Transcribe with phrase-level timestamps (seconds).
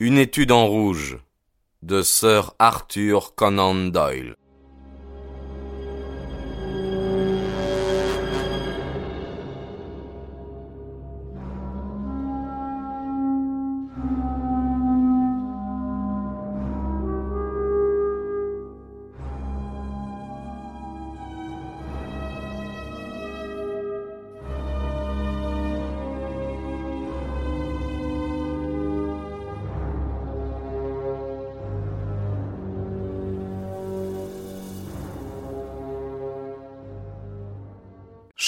[0.00, 1.18] Une étude en rouge
[1.82, 4.36] de Sir Arthur Conan Doyle.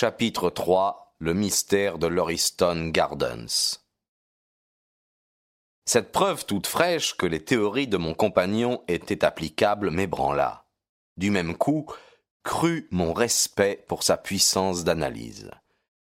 [0.01, 3.85] Chapitre 3 Le mystère de Lauriston Gardens
[5.85, 10.65] Cette preuve toute fraîche que les théories de mon compagnon étaient applicables m'ébranla.
[11.19, 11.85] Du même coup,
[12.45, 15.51] crut mon respect pour sa puissance d'analyse.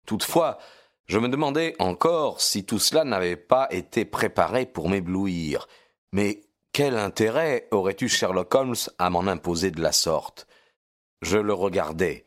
[0.06, 0.56] Toutefois,
[1.04, 5.68] je me demandais encore si tout cela n'avait pas été préparé pour m'éblouir.
[6.12, 6.40] Mais
[6.72, 10.46] quel intérêt aurait eu Sherlock Holmes à m'en imposer de la sorte?
[11.20, 12.24] Je le regardais.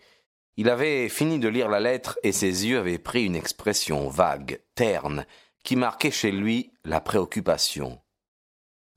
[0.57, 4.61] Il avait fini de lire la lettre et ses yeux avaient pris une expression vague,
[4.75, 5.25] terne,
[5.63, 7.99] qui marquait chez lui la préoccupation.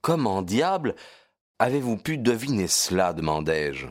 [0.02, 0.94] Comment diable
[1.58, 3.86] avez-vous pu deviner cela demandai-je.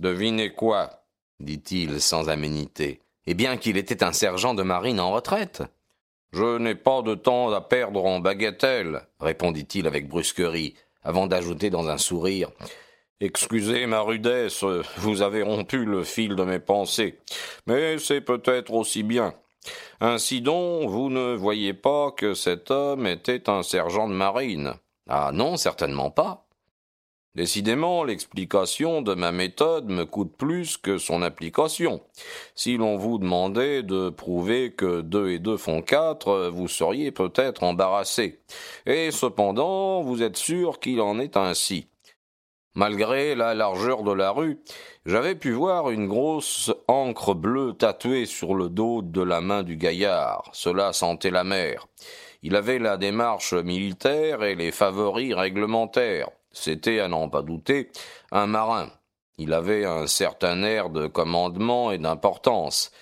[0.00, 1.00] Deviner quoi?
[1.40, 3.00] dit-il sans aménité.
[3.26, 5.62] Eh bien qu'il était un sergent de marine en retraite.
[6.32, 11.88] Je n'ai pas de temps à perdre en bagatelles, répondit-il avec brusquerie, avant d'ajouter dans
[11.88, 12.50] un sourire.
[13.22, 14.64] Excusez ma rudesse,
[14.96, 17.18] vous avez rompu le fil de mes pensées,
[17.66, 19.34] mais c'est peut-être aussi bien.
[20.00, 24.72] Ainsi donc, vous ne voyez pas que cet homme était un sergent de marine.
[25.06, 26.46] Ah non, certainement pas.
[27.34, 32.00] Décidément, l'explication de ma méthode me coûte plus que son application.
[32.54, 37.64] Si l'on vous demandait de prouver que deux et deux font quatre, vous seriez peut-être
[37.64, 38.40] embarrassé.
[38.86, 41.89] Et cependant, vous êtes sûr qu'il en est ainsi.
[42.74, 44.60] Malgré la largeur de la rue,
[45.04, 49.76] j'avais pu voir une grosse encre bleue tatouée sur le dos de la main du
[49.76, 50.48] gaillard.
[50.52, 51.88] Cela sentait la mer.
[52.42, 56.30] Il avait la démarche militaire et les favoris réglementaires.
[56.52, 57.90] C'était, à n'en pas douter,
[58.30, 58.90] un marin.
[59.36, 62.92] Il avait un certain air de commandement et d'importance.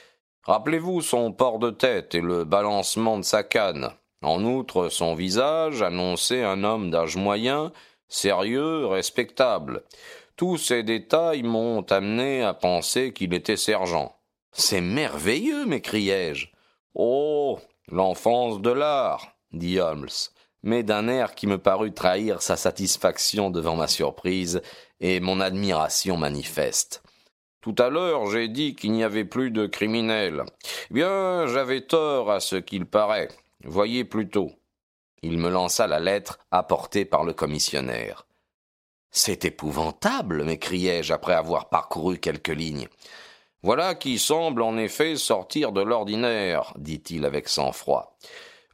[0.44, 3.90] Rappelez-vous son port de tête et le balancement de sa canne.
[4.22, 7.70] En outre, son visage annonçait un homme d'âge moyen,
[8.08, 9.84] sérieux, respectable.
[10.36, 14.16] Tous ces détails m'ont amené à penser qu'il était sergent.
[14.52, 16.48] C'est merveilleux, m'écriai-je.
[16.94, 17.58] Oh.
[17.90, 20.08] L'enfance de l'art, dit Holmes,
[20.62, 24.60] mais d'un air qui me parut trahir sa satisfaction devant ma surprise
[25.00, 27.02] et mon admiration manifeste.
[27.62, 30.44] Tout à l'heure, j'ai dit qu'il n'y avait plus de criminels.
[30.90, 33.28] Eh bien, j'avais tort à ce qu'il paraît.
[33.64, 34.52] Voyez plutôt.
[35.22, 38.26] Il me lança la lettre apportée par le commissionnaire.
[39.10, 42.88] C'est épouvantable, m'écriai-je après avoir parcouru quelques lignes.
[43.62, 48.16] Voilà qui semble en effet sortir de l'ordinaire, dit-il avec sang-froid.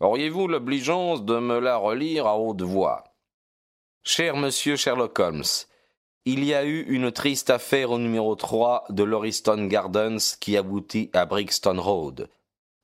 [0.01, 3.05] Auriez-vous l'obligeance de me la relire à haute voix
[4.03, 5.45] Cher monsieur Sherlock Holmes,
[6.27, 11.11] il y a eu une triste affaire au numéro 3 de Lauriston Gardens qui aboutit
[11.13, 12.29] à Brixton Road.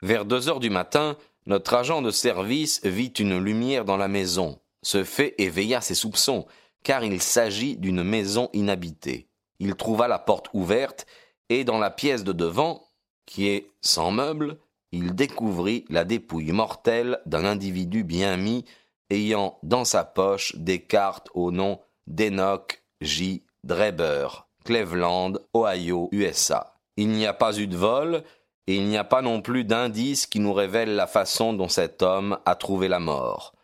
[0.02, 1.16] Vers deux heures du matin,
[1.46, 4.58] notre agent de service vit une lumière dans la maison.
[4.82, 6.46] Ce fait éveilla ses soupçons,
[6.82, 9.28] car il s'agit d'une maison inhabitée.
[9.58, 11.06] Il trouva la porte ouverte,
[11.48, 12.88] et dans la pièce de devant,
[13.26, 14.58] qui est sans meubles,
[14.92, 18.64] il découvrit la dépouille mortelle d'un individu bien mis,
[19.10, 23.44] ayant dans sa poche des cartes au nom d'Enoch J.
[23.64, 26.74] Dreber, Cleveland, Ohio, USA.
[26.96, 28.24] Il n'y a pas eu de vol,
[28.66, 32.38] il n'y a pas non plus d'indices qui nous révèlent la façon dont cet homme
[32.46, 33.54] a trouvé la mort.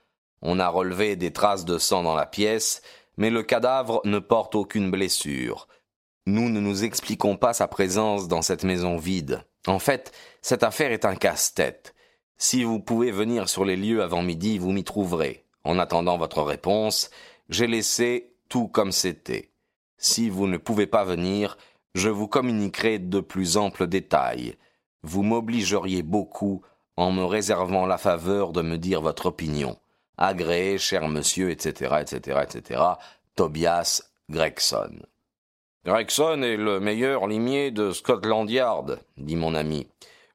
[0.42, 2.82] On a relevé des traces de sang dans la pièce,
[3.16, 5.68] mais le cadavre ne porte aucune blessure.
[6.26, 9.44] Nous ne nous expliquons pas sa présence dans cette maison vide.
[9.66, 10.12] En fait,
[10.42, 11.94] cette affaire est un casse-tête.
[12.36, 15.44] Si vous pouvez venir sur les lieux avant midi, vous m'y trouverez.
[15.64, 17.10] En attendant votre réponse,
[17.48, 19.50] j'ai laissé tout comme c'était.
[19.98, 21.56] Si vous ne pouvez pas venir,
[21.94, 24.56] je vous communiquerai de plus amples détails
[25.06, 26.62] vous m'obligeriez beaucoup
[26.96, 29.78] en me réservant la faveur de me dire votre opinion.
[30.18, 32.82] Agréé, cher monsieur, etc., etc., etc.,
[33.36, 35.02] Tobias Gregson.
[35.84, 39.86] Gregson est le meilleur limier de Scotland Yard, dit mon ami.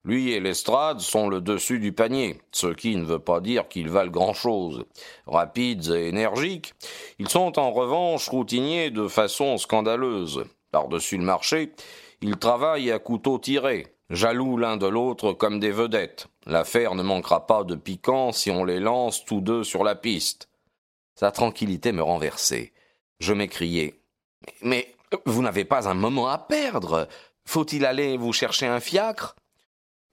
[0.05, 3.89] Lui et Lestrade sont le dessus du panier, ce qui ne veut pas dire qu'ils
[3.89, 4.85] valent grand-chose.
[5.27, 6.73] Rapides et énergiques,
[7.19, 10.45] ils sont en revanche routiniers de façon scandaleuse.
[10.71, 11.73] Par-dessus le marché,
[12.21, 16.27] ils travaillent à couteau tiré, jaloux l'un de l'autre comme des vedettes.
[16.45, 20.49] L'affaire ne manquera pas de piquant si on les lance tous deux sur la piste.
[21.15, 22.73] Sa tranquillité me renversait.
[23.19, 23.95] Je m'écriai.
[24.61, 24.93] Mais
[25.25, 27.07] vous n'avez pas un moment à perdre.
[27.45, 29.35] Faut-il aller vous chercher un fiacre?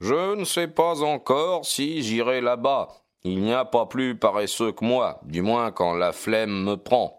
[0.00, 2.88] Je ne sais pas encore si j'irai là-bas.
[3.24, 7.18] Il n'y a pas plus paresseux que moi, du moins quand la flemme me prend.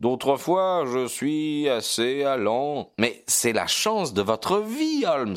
[0.00, 2.90] D'autres fois, je suis assez allant.
[2.98, 5.36] Mais c'est la chance de votre vie, Holmes.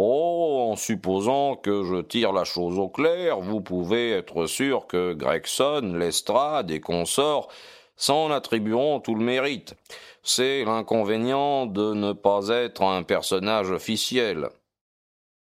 [0.00, 5.12] Oh, en supposant que je tire la chose au clair, vous pouvez être sûr que
[5.12, 7.48] Gregson, Lestrade et consorts
[7.96, 9.74] s'en attribueront tout le mérite.
[10.22, 14.50] C'est l'inconvénient de ne pas être un personnage officiel.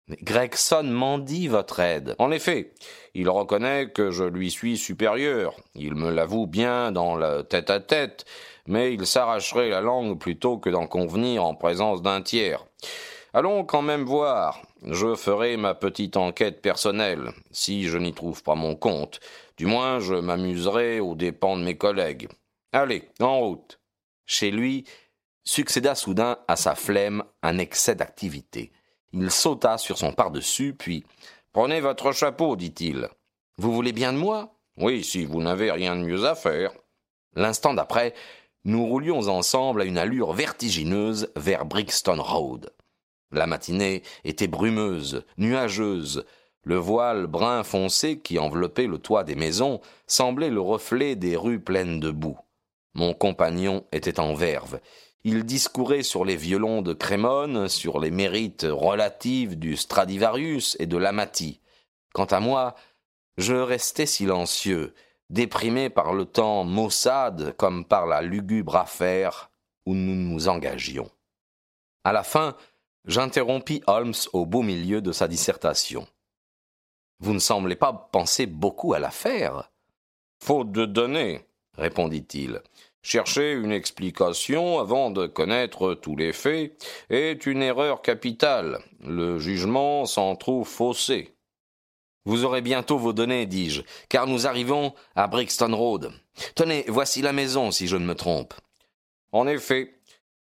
[0.07, 2.15] Mais Gregson mendie votre aide.
[2.21, 2.75] En effet,
[3.15, 5.57] il reconnaît que je lui suis supérieur.
[5.75, 8.25] Il me l'avoue bien dans le tête à tête,
[8.69, 12.65] mais il s'arracherait la langue plutôt que d'en convenir en présence d'un tiers.
[13.37, 14.63] Allons quand même voir.
[14.87, 19.19] Je ferai ma petite enquête personnelle, si je n'y trouve pas mon compte.
[19.57, 22.29] Du moins, je m'amuserai aux dépens de mes collègues.
[22.73, 23.81] Allez, en route.
[24.25, 24.85] Chez lui
[25.43, 28.71] succéda soudain à sa flemme un excès d'activité.
[29.13, 31.05] Il sauta sur son par-dessus, puis
[31.53, 33.09] Prenez votre chapeau, dit-il.
[33.59, 34.55] Vous voulez bien de moi?
[34.77, 36.73] Oui, si vous n'avez rien de mieux à faire.
[37.35, 38.15] L'instant d'après,
[38.65, 42.71] nous roulions ensemble à une allure vertigineuse vers Brixton Road.
[43.33, 46.25] La matinée était brumeuse, nuageuse.
[46.63, 51.61] Le voile brun foncé qui enveloppait le toit des maisons semblait le reflet des rues
[51.61, 52.39] pleines de boue.
[52.95, 54.81] Mon compagnon était en verve.
[55.25, 60.97] Il discourait sur les violons de Crémone, sur les mérites relatifs du Stradivarius et de
[60.97, 61.61] l'Amati.
[62.13, 62.75] Quant à moi,
[63.37, 64.95] je restais silencieux,
[65.31, 69.51] déprimé par le temps maussade comme par la lugubre affaire
[69.87, 71.11] où nous nous engagions.
[72.05, 72.55] À la fin,
[73.07, 76.07] J'interrompis Holmes au beau milieu de sa dissertation.
[77.21, 79.71] Vous ne semblez pas penser beaucoup à l'affaire.
[80.43, 81.47] Faute de données,
[81.77, 82.63] répondit-il.
[83.03, 88.79] Chercher une explication avant de connaître tous les faits est une erreur capitale.
[89.01, 91.37] Le jugement s'en trouve faussé.
[92.25, 96.11] Vous aurez bientôt vos données, dis-je, car nous arrivons à Brixton Road.
[96.55, 98.55] Tenez, voici la maison, si je ne me trompe.
[99.33, 100.01] En effet.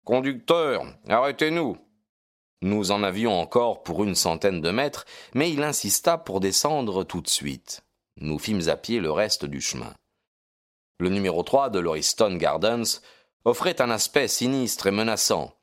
[0.03, 1.77] Conducteur, arrêtez-nous.
[2.61, 7.21] Nous en avions encore pour une centaine de mètres, mais il insista pour descendre tout
[7.21, 7.83] de suite.
[8.17, 9.93] Nous fîmes à pied le reste du chemin.
[10.99, 13.01] Le numéro 3 de Lauriston Gardens
[13.45, 15.55] offrait un aspect sinistre et menaçant.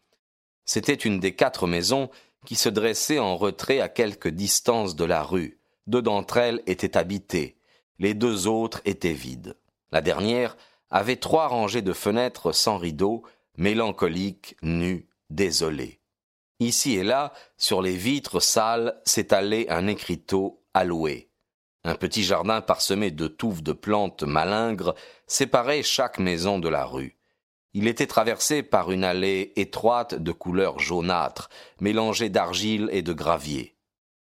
[0.65, 2.11] C'était une des quatre maisons
[2.45, 5.61] qui se dressaient en retrait à quelque distance de la rue.
[5.87, 7.57] Deux d'entre elles étaient habitées,
[7.99, 9.57] les deux autres étaient vides.
[9.93, 10.57] La dernière
[10.91, 13.23] avait trois rangées de fenêtres sans rideaux,
[13.57, 15.98] mélancoliques, nues, désolées.
[16.61, 21.31] Ici et là, sur les vitres sales, s'étalait un écriteau alloué.
[21.85, 24.95] Un petit jardin parsemé de touffes de plantes malingres
[25.27, 27.17] séparait chaque maison de la rue.
[27.75, 31.49] Il était traversé par une allée étroite de couleur jaunâtre,
[31.81, 33.77] mélangée d'argile et de gravier.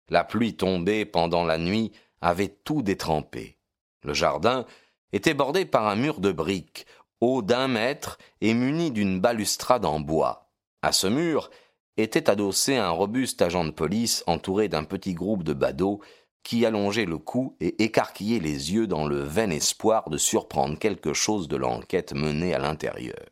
[0.10, 1.92] La pluie tombée pendant la nuit
[2.22, 3.58] avait tout détrempé.
[4.04, 4.66] Le jardin
[5.14, 6.86] était bordé par un mur de briques,
[7.22, 10.52] haut d'un mètre et muni d'une balustrade en bois.
[10.82, 11.50] À ce mur,
[11.98, 16.02] était adossé un robuste agent de police entouré d'un petit groupe de badauds
[16.44, 21.14] qui allongeaient le cou et écarquillaient les yeux dans le vain espoir de surprendre quelque
[21.14, 23.26] chose de l'enquête menée à l'intérieur.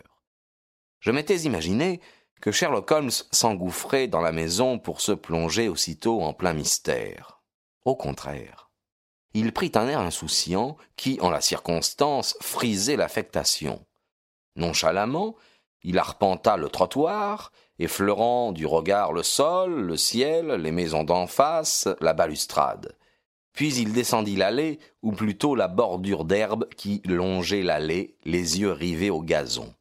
[0.99, 2.01] Je m'étais imaginé
[2.41, 7.41] que Sherlock Holmes s'engouffrait dans la maison pour se plonger aussitôt en plein mystère.
[7.85, 8.71] Au contraire.
[9.33, 13.85] Il prit un air insouciant qui, en la circonstance, frisait l'affectation.
[14.55, 15.35] Nonchalamment,
[15.81, 21.87] il arpenta le trottoir, effleurant du regard le sol, le ciel, les maisons d'en face,
[22.01, 22.95] la balustrade.
[23.53, 29.11] Puis il descendit l'allée, ou plutôt la bordure d'herbe qui longeait l'allée, les yeux rivés
[29.11, 29.73] au gazon.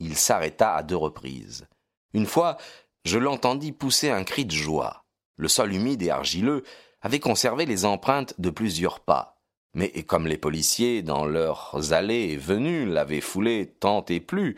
[0.00, 1.66] Il s'arrêta à deux reprises.
[2.14, 2.56] Une fois,
[3.04, 5.04] je l'entendis pousser un cri de joie.
[5.36, 6.64] Le sol humide et argileux
[7.02, 9.36] avait conservé les empreintes de plusieurs pas.
[9.74, 14.56] Mais comme les policiers, dans leurs allées et venues, l'avaient foulé tant et plus,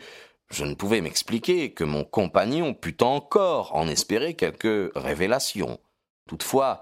[0.51, 5.79] je ne pouvais m'expliquer que mon compagnon pût encore en espérer quelque révélation.
[6.27, 6.81] Toutefois,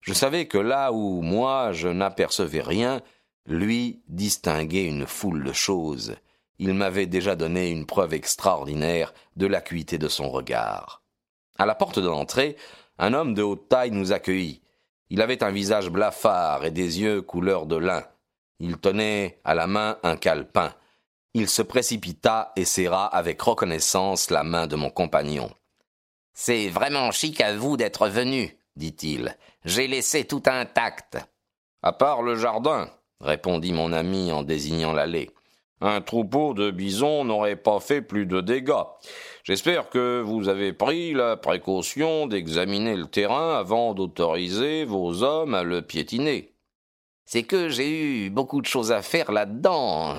[0.00, 3.00] je savais que là où moi je n'apercevais rien,
[3.46, 6.16] lui distinguait une foule de choses.
[6.58, 11.02] Il m'avait déjà donné une preuve extraordinaire de l'acuité de son regard.
[11.58, 12.56] À la porte de l'entrée,
[12.98, 14.62] un homme de haute taille nous accueillit.
[15.10, 18.04] Il avait un visage blafard et des yeux couleur de lin.
[18.60, 20.72] Il tenait à la main un calepin.
[21.34, 25.50] Il se précipita et serra avec reconnaissance la main de mon compagnon.
[26.34, 29.36] C'est vraiment chic à vous d'être venu, dit-il.
[29.64, 31.16] J'ai laissé tout intact.
[31.82, 35.30] À part le jardin, répondit mon ami en désignant l'allée.
[35.80, 38.84] Un troupeau de bisons n'aurait pas fait plus de dégâts.
[39.42, 45.62] J'espère que vous avez pris la précaution d'examiner le terrain avant d'autoriser vos hommes à
[45.62, 46.52] le piétiner.
[47.24, 50.14] C'est que j'ai eu beaucoup de choses à faire là-dedans,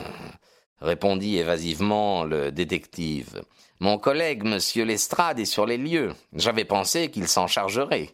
[0.84, 3.42] répondit évasivement le détective.
[3.80, 6.14] Mon collègue, monsieur Lestrade, est sur les lieux.
[6.34, 8.12] J'avais pensé qu'il s'en chargerait.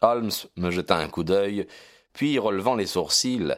[0.00, 1.68] Holmes me jeta un coup d'œil,
[2.12, 3.54] puis relevant les sourcils,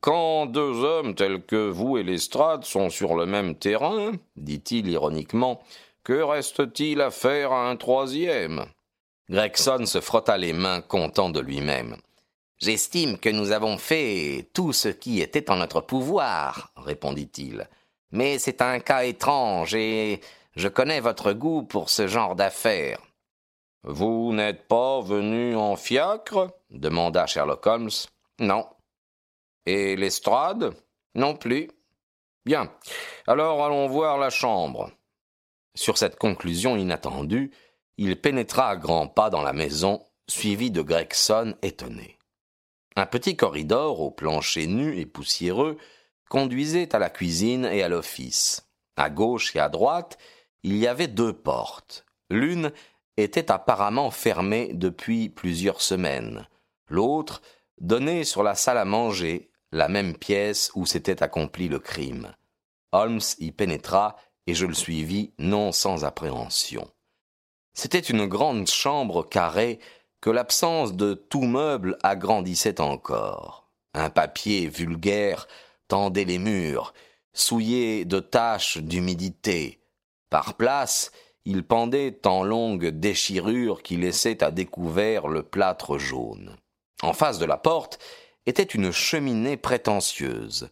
[0.00, 5.62] quand deux hommes tels que vous et Lestrade sont sur le même terrain, dit-il ironiquement,
[6.04, 8.66] que reste-t-il à faire à un troisième?
[9.28, 11.96] Gregson se frotta les mains, content de lui-même.
[12.58, 17.68] J'estime que nous avons fait tout ce qui était en notre pouvoir, répondit-il.
[18.12, 20.20] Mais c'est un cas étrange et
[20.54, 23.00] je connais votre goût pour ce genre d'affaires.
[23.82, 26.50] Vous n'êtes pas venu en fiacre?
[26.70, 27.90] demanda Sherlock Holmes.
[28.40, 28.66] Non.
[29.66, 30.74] Et l'estrade?
[31.14, 31.68] Non plus.
[32.46, 32.72] Bien.
[33.26, 34.90] Alors allons voir la chambre.
[35.74, 37.52] Sur cette conclusion inattendue,
[37.98, 42.16] il pénétra à grands pas dans la maison, suivi de Gregson étonné.
[42.96, 45.76] Un petit corridor au plancher nu et poussiéreux
[46.30, 48.66] conduisait à la cuisine et à l'office.
[48.96, 50.16] À gauche et à droite,
[50.62, 52.06] il y avait deux portes.
[52.30, 52.72] L'une
[53.18, 56.48] était apparemment fermée depuis plusieurs semaines.
[56.88, 57.42] L'autre
[57.78, 62.34] donnait sur la salle à manger, la même pièce où s'était accompli le crime.
[62.92, 66.90] Holmes y pénétra et je le suivis non sans appréhension.
[67.74, 69.80] C'était une grande chambre carrée
[70.30, 73.68] l'absence de tout meuble agrandissait encore.
[73.94, 75.46] Un papier vulgaire
[75.88, 76.92] tendait les murs,
[77.32, 79.80] souillé de taches d'humidité.
[80.30, 81.12] Par place,
[81.44, 86.56] il pendait en longues déchirures qui laissaient à découvert le plâtre jaune.
[87.02, 87.98] En face de la porte
[88.46, 90.70] était une cheminée prétentieuse.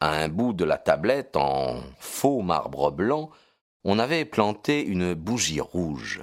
[0.00, 3.30] À un bout de la tablette, en faux marbre blanc,
[3.84, 6.22] on avait planté une bougie rouge.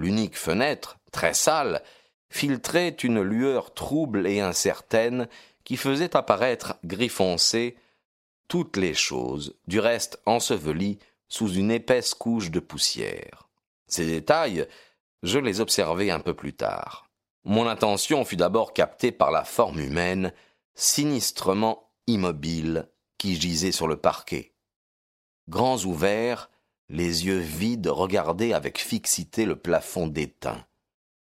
[0.00, 1.82] L'unique fenêtre, très sale,
[2.30, 5.28] filtrait une lueur trouble et incertaine
[5.62, 7.76] qui faisait apparaître gris foncé
[8.48, 13.50] toutes les choses, du reste ensevelies sous une épaisse couche de poussière.
[13.88, 14.66] Ces détails,
[15.22, 17.10] je les observai un peu plus tard.
[17.44, 20.32] Mon attention fut d'abord captée par la forme humaine,
[20.74, 22.88] sinistrement immobile,
[23.18, 24.54] qui gisait sur le parquet.
[25.50, 26.48] Grands ouverts,
[26.90, 30.66] les yeux vides regardaient avec fixité le plafond d'étain.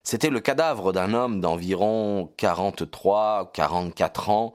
[0.03, 4.55] C'était le cadavre d'un homme d'environ quarante-trois, quarante-quatre ans,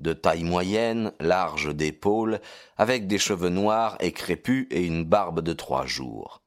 [0.00, 2.40] de taille moyenne, large d'épaules,
[2.76, 6.42] avec des cheveux noirs et crépus et une barbe de trois jours.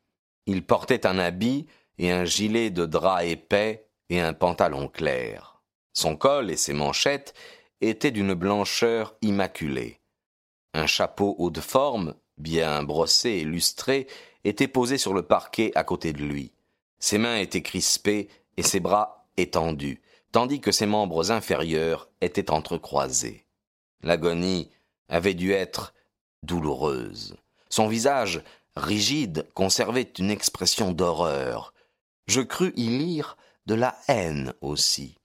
[0.45, 5.61] Il portait un habit et un gilet de drap épais et un pantalon clair.
[5.93, 7.33] Son col et ses manchettes
[7.79, 10.01] étaient d'une blancheur immaculée.
[10.73, 14.07] Un chapeau haut de forme, bien brossé et lustré,
[14.43, 16.51] était posé sur le parquet à côté de lui.
[16.99, 23.45] Ses mains étaient crispées et ses bras étendus, tandis que ses membres inférieurs étaient entrecroisés.
[24.03, 24.69] L'agonie
[25.09, 25.93] avait dû être
[26.43, 27.35] douloureuse.
[27.69, 28.41] Son visage,
[28.75, 31.73] rigide, conservait une expression d'horreur.
[32.27, 35.17] Je crus y lire de la haine aussi.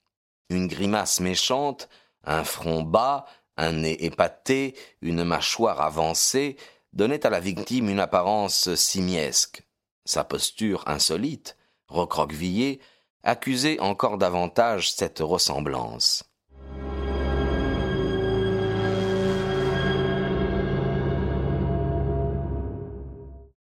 [0.50, 1.88] Une grimace méchante,
[2.24, 6.56] un front bas, un nez épaté, une mâchoire avancée,
[6.92, 9.66] donnaient à la victime une apparence simiesque.
[10.04, 11.56] Sa posture insolite,
[11.88, 12.80] recroquevillée,
[13.22, 16.25] accusait encore davantage cette ressemblance.